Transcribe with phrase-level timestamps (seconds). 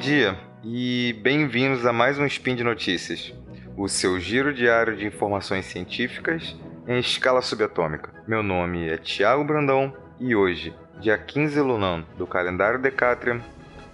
[0.00, 0.34] dia
[0.64, 3.34] e bem-vindos a mais um Spin de Notícias,
[3.76, 6.56] o seu giro diário de informações científicas
[6.88, 8.10] em escala subatômica.
[8.26, 13.42] Meu nome é Tiago Brandão e hoje, dia 15 Lunan do calendário Decatrium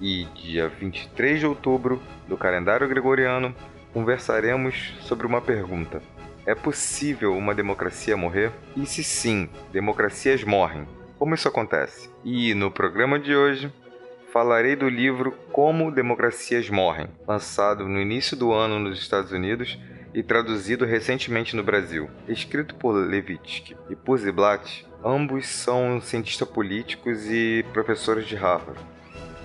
[0.00, 3.52] e dia 23 de outubro do calendário Gregoriano,
[3.92, 6.00] conversaremos sobre uma pergunta.
[6.46, 8.52] É possível uma democracia morrer?
[8.76, 10.86] E se sim, democracias morrem,
[11.18, 12.08] como isso acontece?
[12.24, 13.72] E no programa de hoje
[14.36, 19.78] falarei do livro Como Democracias Morrem, lançado no início do ano nos Estados Unidos
[20.12, 22.10] e traduzido recentemente no Brasil.
[22.28, 28.78] Escrito por Levitsky e Puziblatt, ambos são cientistas políticos e professores de Harvard.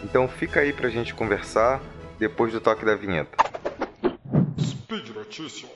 [0.03, 1.81] Então fica aí pra gente conversar
[2.19, 3.37] depois do toque da vinheta.
[4.59, 5.71] Speed Notícias.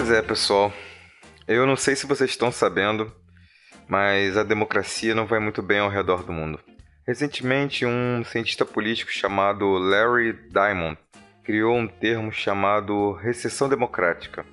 [0.00, 0.72] Pois é, pessoal.
[1.46, 3.12] Eu não sei se vocês estão sabendo,
[3.86, 6.58] mas a democracia não vai muito bem ao redor do mundo.
[7.06, 10.96] Recentemente, um cientista político chamado Larry Diamond
[11.44, 14.46] criou um termo chamado recessão democrática,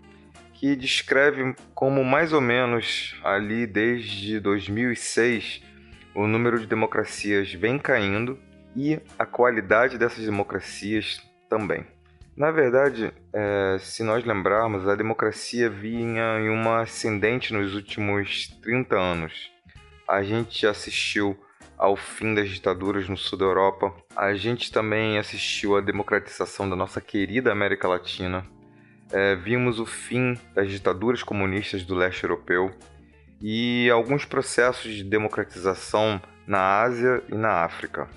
[0.54, 5.62] que descreve como mais ou menos ali desde 2006
[6.14, 8.38] o número de democracias vem caindo
[8.76, 11.86] e a qualidade dessas democracias também.
[12.38, 18.96] Na verdade, é, se nós lembrarmos, a democracia vinha em uma ascendente nos últimos 30
[18.96, 19.52] anos.
[20.08, 21.36] A gente assistiu
[21.76, 23.92] ao fim das ditaduras no sul da Europa.
[24.16, 28.46] A gente também assistiu à democratização da nossa querida América Latina.
[29.12, 32.72] É, vimos o fim das ditaduras comunistas do leste europeu
[33.42, 38.08] e alguns processos de democratização na Ásia e na África.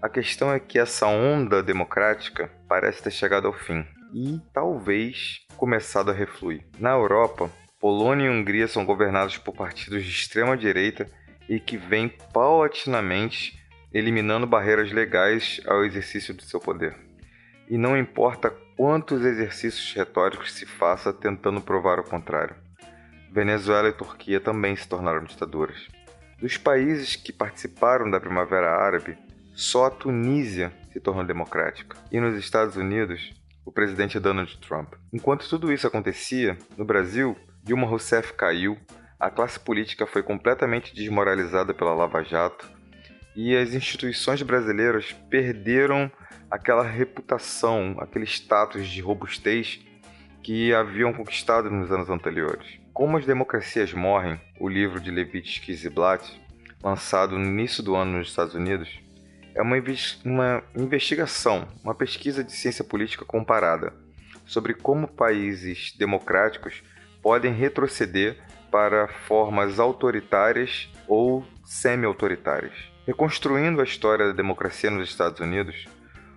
[0.00, 6.12] A questão é que essa onda democrática parece ter chegado ao fim e talvez começado
[6.12, 6.64] a refluir.
[6.78, 7.50] Na Europa,
[7.80, 11.10] Polônia e Hungria são governados por partidos de extrema direita
[11.48, 13.58] e que vêm paulatinamente
[13.92, 16.94] eliminando barreiras legais ao exercício do seu poder.
[17.68, 22.54] E não importa quantos exercícios retóricos se faça tentando provar o contrário.
[23.32, 25.88] Venezuela e Turquia também se tornaram ditaduras.
[26.40, 29.18] Dos países que participaram da Primavera Árabe,
[29.58, 31.96] só a Tunísia se tornou democrática.
[32.12, 33.34] E nos Estados Unidos,
[33.66, 34.94] o presidente é Donald Trump.
[35.12, 38.78] Enquanto tudo isso acontecia, no Brasil, Dilma Rousseff caiu,
[39.18, 42.70] a classe política foi completamente desmoralizada pela Lava Jato
[43.34, 46.08] e as instituições brasileiras perderam
[46.48, 49.80] aquela reputação, aquele status de robustez
[50.40, 52.78] que haviam conquistado nos anos anteriores.
[52.92, 56.40] Como as democracias morrem, o livro de Levitsky e Blatt,
[56.80, 59.07] lançado no início do ano nos Estados Unidos,
[59.58, 59.76] é uma,
[60.24, 63.92] uma investigação, uma pesquisa de ciência política comparada
[64.46, 66.80] sobre como países democráticos
[67.20, 68.38] podem retroceder
[68.70, 72.72] para formas autoritárias ou semi-autoritárias.
[73.04, 75.86] Reconstruindo a história da democracia nos Estados Unidos,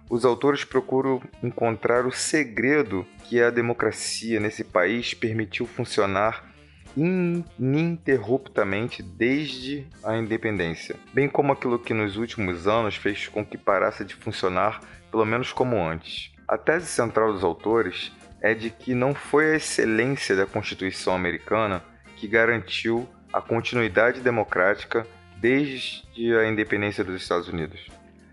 [0.09, 6.50] os autores procuram encontrar o segredo que a democracia nesse país permitiu funcionar
[6.95, 14.03] ininterruptamente desde a independência, bem como aquilo que nos últimos anos fez com que parasse
[14.03, 16.31] de funcionar pelo menos como antes.
[16.47, 21.83] A tese central dos autores é de que não foi a excelência da Constituição americana
[22.17, 27.87] que garantiu a continuidade democrática desde a independência dos Estados Unidos.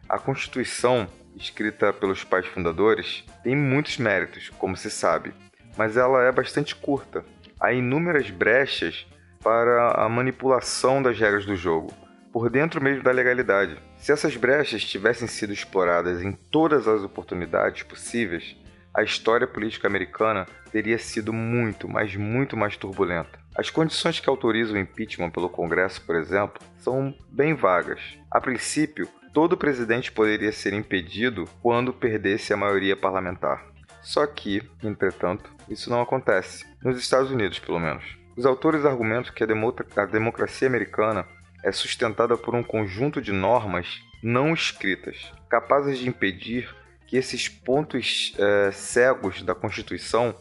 [0.09, 5.33] A Constituição, escrita pelos pais fundadores, tem muitos méritos, como se sabe,
[5.77, 7.25] mas ela é bastante curta
[7.61, 9.07] há inúmeras brechas
[9.43, 11.93] para a manipulação das regras do jogo,
[12.33, 13.77] por dentro mesmo da legalidade.
[13.97, 18.57] Se essas brechas tivessem sido exploradas em todas as oportunidades possíveis,
[18.95, 23.39] a história política americana teria sido muito, mas muito mais turbulenta.
[23.57, 28.01] As condições que autorizam o impeachment pelo Congresso, por exemplo, são bem vagas.
[28.31, 33.67] A princípio, todo presidente poderia ser impedido quando perdesse a maioria parlamentar.
[34.09, 38.03] Só que, entretanto, isso não acontece, nos Estados Unidos pelo menos.
[38.39, 41.27] Os autores argumentam que a, democracia americana
[41.63, 46.75] é sustentada por um conjunto de normas não escritas, capazes de impedir
[47.07, 50.35] que esses pontos é, cegos da Constituição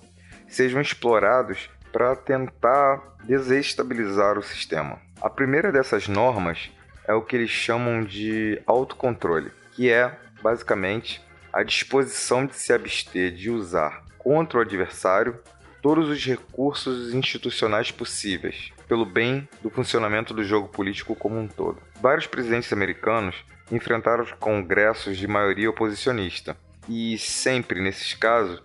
[0.47, 4.97] sejam explorados para tentar desestabilizar o sistema.
[5.21, 6.71] A primeira dessas normas
[7.05, 11.21] é o que eles chamam de autocontrole, que é basicamente
[11.57, 15.39] a disposição de se abster de usar contra o adversário
[15.81, 21.81] todos os recursos institucionais possíveis, pelo bem do funcionamento do jogo político como um todo.
[21.99, 26.55] Vários presidentes americanos enfrentaram congressos de maioria oposicionista,
[26.87, 28.61] e sempre nesses casos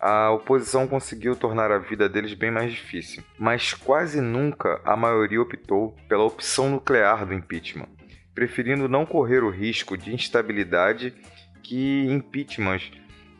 [0.00, 5.42] a oposição conseguiu tornar a vida deles bem mais difícil, mas quase nunca a maioria
[5.42, 7.90] optou pela opção nuclear do impeachment,
[8.34, 11.14] preferindo não correr o risco de instabilidade
[11.62, 12.90] que impeachments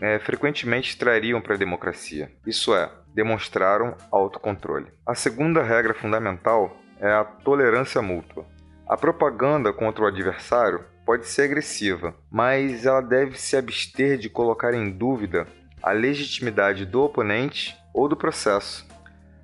[0.00, 2.30] é, frequentemente trariam para a democracia.
[2.46, 4.86] Isso é, demonstraram autocontrole.
[5.06, 8.46] A segunda regra fundamental é a tolerância mútua.
[8.88, 14.74] A propaganda contra o adversário pode ser agressiva, mas ela deve se abster de colocar
[14.74, 15.46] em dúvida
[15.82, 18.86] a legitimidade do oponente ou do processo.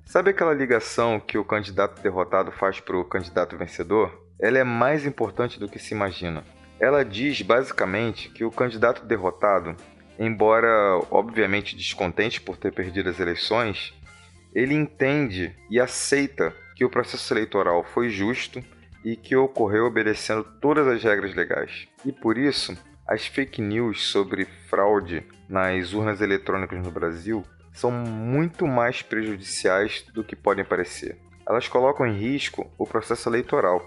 [0.05, 4.25] Sabe aquela ligação que o candidato derrotado faz para o candidato vencedor?
[4.39, 6.43] Ela é mais importante do que se imagina.
[6.79, 9.75] Ela diz basicamente que o candidato derrotado,
[10.17, 10.69] embora
[11.11, 13.93] obviamente descontente por ter perdido as eleições,
[14.53, 18.63] ele entende e aceita que o processo eleitoral foi justo
[19.03, 21.87] e que ocorreu obedecendo todas as regras legais.
[22.05, 27.43] E por isso, as fake news sobre fraude nas urnas eletrônicas no Brasil
[27.73, 31.17] são muito mais prejudiciais do que podem parecer.
[31.47, 33.81] Elas colocam em risco o processo eleitoral,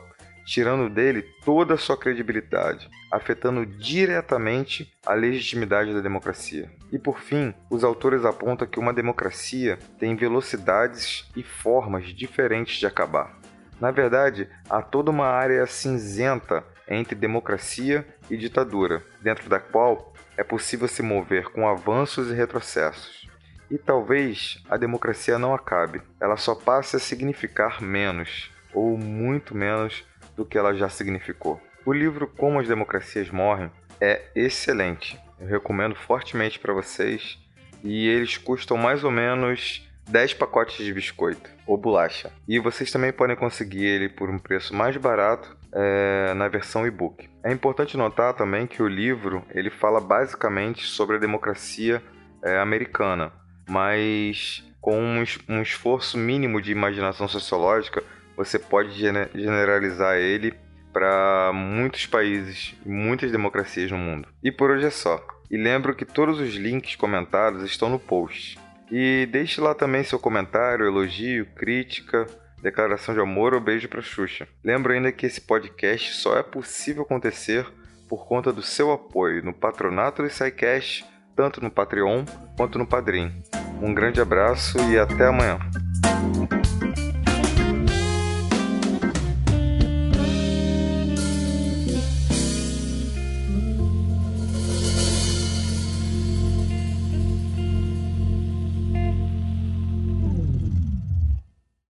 [0.45, 6.71] tirando dele toda a sua credibilidade, afetando diretamente a legitimidade da democracia.
[6.91, 12.87] E por fim, os autores apontam que uma democracia tem velocidades e formas diferentes de
[12.87, 13.39] acabar.
[13.81, 20.45] Na verdade, há toda uma área cinzenta entre democracia e ditadura, dentro da qual é
[20.45, 23.29] possível se mover com avanços e retrocessos.
[23.71, 30.05] E talvez a democracia não acabe, ela só passe a significar menos, ou muito menos,
[30.37, 31.61] do que ela já significou.
[31.85, 33.71] O livro Como as Democracias Morrem
[34.01, 37.39] é excelente, eu recomendo fortemente para vocês
[37.83, 42.33] e eles custam mais ou menos 10 pacotes de biscoito ou bolacha.
[42.47, 47.29] E vocês também podem conseguir ele por um preço mais barato é, na versão e-book.
[47.43, 52.03] É importante notar também que o livro ele fala basicamente sobre a democracia
[52.43, 53.33] é, americana,
[53.69, 58.03] mas com um, um, esforço mínimo de imaginação sociológica,
[58.37, 60.55] você pode generalizar ele
[60.93, 64.29] para muitos países e muitas democracias no mundo.
[64.43, 65.25] E por hoje é só.
[65.51, 68.59] E lembro que todos os links comentados estão no post.
[68.91, 72.27] E deixe lá também seu comentário, elogio, crítica,
[72.63, 74.47] declaração de amor ou beijo para Xuxa.
[74.63, 77.67] Lembro ainda que esse podcast só é possível acontecer
[78.09, 82.25] por conta do seu apoio no patronato do SciCast, tanto no Patreon
[82.57, 83.33] quanto no Padrim.
[83.81, 85.59] Um grande abraço e até amanhã.